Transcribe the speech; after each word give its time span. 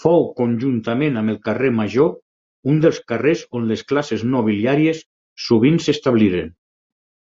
Fou 0.00 0.26
conjuntament 0.40 1.16
amb 1.22 1.34
el 1.36 1.40
carrer 1.50 1.72
Major 1.78 2.12
un 2.74 2.84
dels 2.86 3.02
carrers 3.14 3.48
on 3.62 3.68
les 3.74 3.88
classes 3.94 4.30
nobiliàries 4.36 5.04
sovint 5.48 5.84
s'establiren. 5.88 6.56